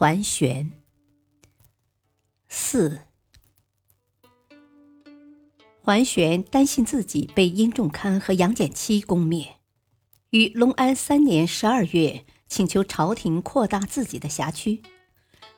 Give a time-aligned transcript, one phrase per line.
[0.00, 0.72] 桓玄
[2.48, 3.00] 四，
[5.82, 9.56] 桓玄担心自己被殷仲堪和杨戬妻攻灭，
[10.30, 14.80] 于隆安三年十二月请求朝廷扩大自己的辖区。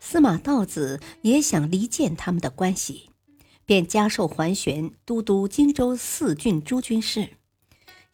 [0.01, 3.11] 司马道子也想离间他们的关系，
[3.65, 7.37] 便加授桓玄都督荆州四郡诸军事，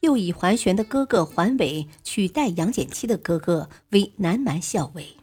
[0.00, 5.17] 又以桓玄的哥哥桓伟取代杨戬妻的哥哥为南蛮校尉。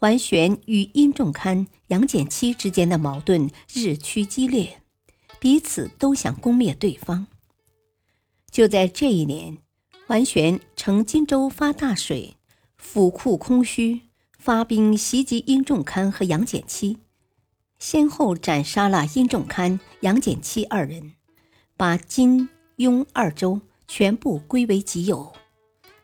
[0.00, 4.80] 桓玄与殷仲堪、杨戬期之间的矛盾日趋激烈，
[5.38, 7.26] 彼此都想攻灭对方。
[8.50, 9.58] 就在这一年，
[10.06, 12.36] 桓玄乘荆州发大水，
[12.78, 14.00] 府库空虚，
[14.38, 16.96] 发兵袭击殷仲堪和杨戬期，
[17.78, 21.12] 先后斩杀了殷仲堪、杨戬期二人，
[21.76, 25.34] 把金、雍二州全部归为己有，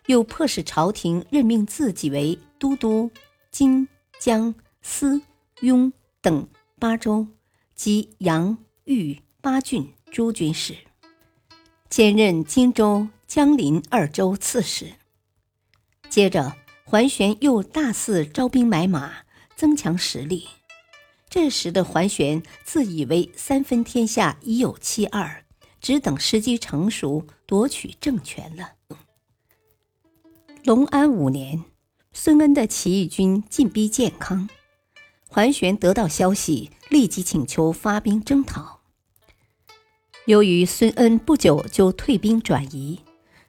[0.05, 3.11] 又迫使朝廷任命自己为都督。
[3.59, 5.23] 荆、江、司、
[5.63, 5.91] 雍
[6.21, 6.47] 等
[6.79, 7.27] 八州
[7.75, 10.77] 及杨、豫八郡诸军事，
[11.89, 14.93] 兼任荆州、江陵二州刺史。
[16.11, 20.49] 接着，桓玄又大肆招兵买马，增强实力。
[21.31, 25.47] 这时的桓玄自以为三分天下已有其二，
[25.81, 28.73] 只等时机成熟夺取政权了。
[30.63, 31.65] 隆安五年。
[32.19, 34.49] 孙恩的起义军进逼建康，
[35.29, 38.81] 桓玄得到消息，立即请求发兵征讨。
[40.25, 43.01] 由于孙恩不久就退兵转移，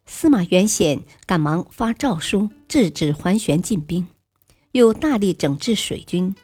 [0.06, 4.06] 司马元显赶忙发诏书制止桓玄进兵，
[4.74, 6.36] 又大力整治水军，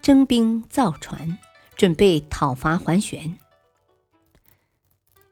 [0.00, 1.36] 征兵造船，
[1.74, 3.36] 准备讨伐桓玄。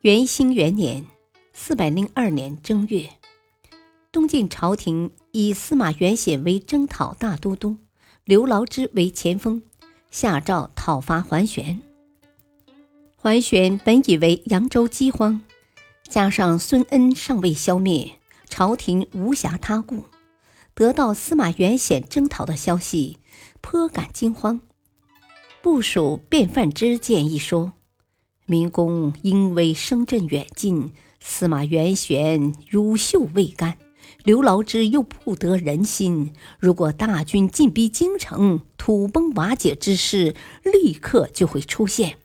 [0.01, 1.07] 元兴元年
[1.55, 3.09] （四百零二年正月）。
[4.13, 7.77] 东晋朝廷以司马元显为征讨大都督，
[8.25, 9.63] 刘牢之为前锋，
[10.11, 11.81] 下诏讨伐桓玄。
[13.15, 15.43] 桓玄本以为扬州饥荒，
[16.09, 20.07] 加上孙恩尚未消灭，朝廷无暇他顾，
[20.75, 23.19] 得到司马元显征讨的消息，
[23.61, 24.61] 颇感惊慌。
[25.63, 27.75] 部属卞范之建议说
[28.47, 33.79] ：“明公因为声震远近，司马元显乳臭未干。”
[34.25, 42.19] 刘牢之又不得人心，如果大军进逼京城，土崩瓦解之势立刻就会出现，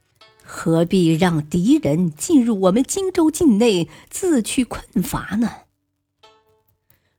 [0.43, 5.49] 何必让敌人进入我们荆州境内，自取困乏呢？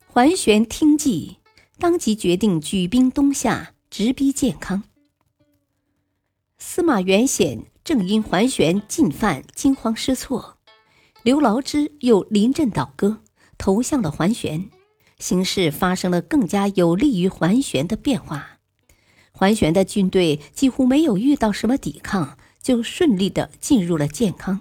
[0.07, 1.39] 桓玄听计，
[1.79, 4.83] 当即决定举兵东下，直逼建康。
[6.59, 10.59] 司马元显正因桓玄进犯惊慌失措，
[11.23, 13.23] 刘牢之又临阵倒戈。
[13.59, 14.71] 投向了桓玄，
[15.19, 18.59] 形势发生了更加有利于桓玄的变化。
[19.33, 24.61] 桓玄的军队几乎没有遇到什么抵抗，就顺利的进入了建康。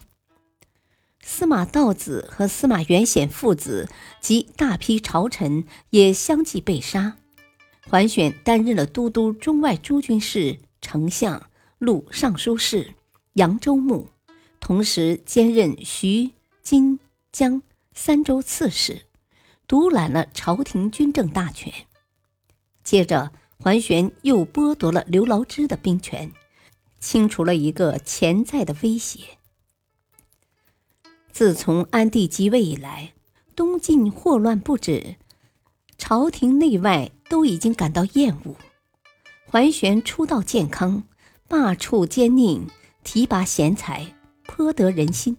[1.21, 3.89] 司马道子和司马元显父子
[4.21, 7.17] 及大批朝臣也相继被杀。
[7.87, 12.93] 桓玄担任了都督中外诸军事、丞相、录尚书事、
[13.33, 14.09] 扬州牧，
[14.59, 16.99] 同时兼任徐、荆、
[17.31, 17.61] 江。
[17.97, 19.07] 三州刺史，
[19.67, 21.73] 独揽了朝廷军政大权。
[22.83, 26.31] 接着，桓玄又剥夺了刘牢之的兵权，
[26.99, 29.37] 清除了一个潜在的威胁。
[31.31, 33.13] 自从安帝即位以来，
[33.55, 35.15] 东晋祸乱不止，
[35.97, 38.55] 朝廷内外都已经感到厌恶。
[39.47, 41.03] 桓玄初到建康，
[41.47, 42.67] 罢黜奸佞，
[43.05, 45.37] 提拔贤才，颇得人心。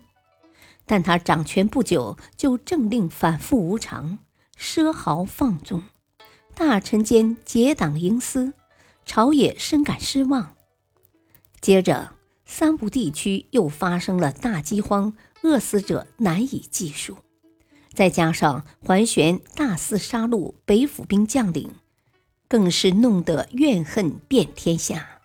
[0.86, 4.18] 但他掌权不久，就政令反复无常，
[4.56, 5.82] 奢豪放纵，
[6.54, 8.54] 大臣间结党营私，
[9.04, 10.54] 朝野深感失望。
[11.60, 12.12] 接着，
[12.44, 17.18] 三吴地区又发生了大饥荒，饿死者难以计数。
[17.92, 21.74] 再加上桓玄大肆杀戮北府兵将领，
[22.46, 25.18] 更是弄得怨恨遍天下。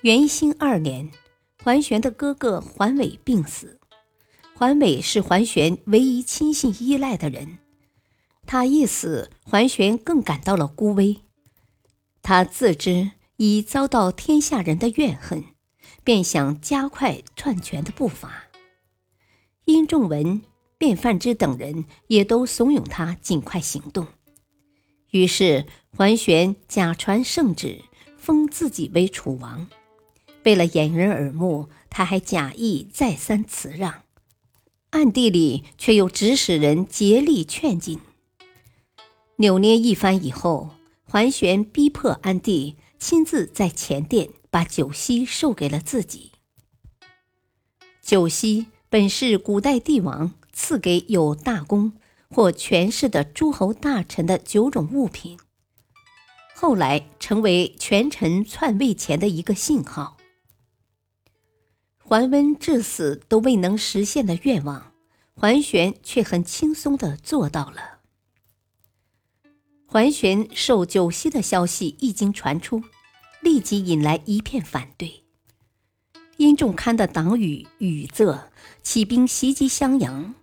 [0.00, 1.10] 元兴二年。
[1.66, 3.80] 桓玄的哥哥桓伟病死，
[4.54, 7.58] 桓伟是桓玄唯一亲信依赖的人。
[8.46, 11.22] 他一死，桓玄更感到了孤危，
[12.22, 15.42] 他自知已遭到天下人的怨恨，
[16.04, 18.44] 便想加快篡权的步伐。
[19.64, 20.42] 殷仲文、
[20.78, 24.06] 卞范之等人也都怂恿他尽快行动。
[25.10, 25.66] 于是，
[25.96, 27.82] 桓玄假传圣旨，
[28.16, 29.66] 封自己为楚王。
[30.46, 34.04] 为了掩人耳目，他还假意再三辞让，
[34.90, 37.98] 暗地里却又指使人竭力劝进。
[39.38, 40.70] 扭捏一番以后，
[41.02, 46.30] 桓玄逼迫安帝亲自在前殿把九锡授给了自己。
[48.00, 51.94] 九锡本是古代帝王赐给有大功
[52.30, 55.40] 或权势的诸侯大臣的九种物品，
[56.54, 60.15] 后来成为权臣篡位前的一个信号。
[62.08, 64.92] 桓温至死都未能实现的愿望，
[65.34, 67.98] 桓玄却很轻松的做到了。
[69.86, 72.84] 桓玄受九锡的消息一经传出，
[73.42, 75.24] 立即引来一片反对。
[76.36, 78.38] 殷仲堪的党羽宇仄
[78.84, 80.36] 起兵袭击襄阳，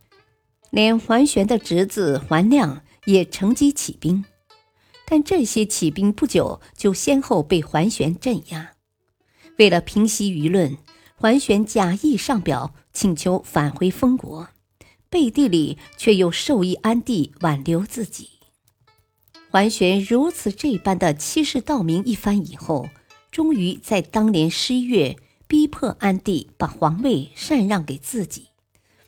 [0.69, 4.25] 连桓玄的侄子桓亮也乘机起兵，
[5.05, 8.73] 但这些起兵不久就先后被桓玄镇压。
[9.57, 10.77] 为了平息舆论，
[11.15, 14.49] 桓玄假意上表请求返回封国，
[15.09, 18.29] 背地里却又授意安帝挽留自己。
[19.49, 22.89] 桓玄如此这般的欺世盗名一番以后，
[23.31, 25.15] 终于在当年十一月
[25.47, 28.47] 逼迫安帝把皇位禅让给自己，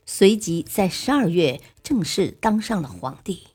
[0.06, 3.48] 随即在十二月正式当上了皇帝。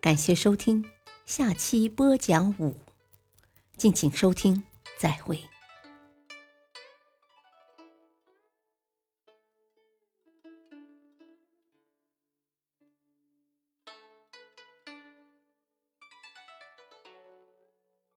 [0.00, 0.84] 感谢收听，
[1.26, 2.74] 下期播讲五，
[3.76, 4.64] 敬请收听，
[4.98, 5.38] 再会。